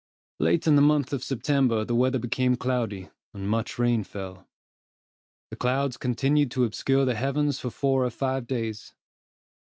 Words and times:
Late 0.39 0.65
in 0.65 0.75
the 0.75 0.81
month 0.81 1.13
of 1.13 1.23
September 1.23 1.85
the 1.85 1.93
weather 1.93 2.17
became 2.17 2.55
cloudy, 2.55 3.11
and 3.35 3.47
much 3.47 3.77
rain 3.77 4.03
fell. 4.03 4.47
The 5.51 5.55
clouds 5.57 5.95
continued 5.95 6.49
to 6.53 6.63
obscure 6.63 7.05
the 7.05 7.13
heavens 7.13 7.59
for 7.59 7.69
four 7.69 8.03
or 8.03 8.09
five 8.09 8.47
days. 8.47 8.95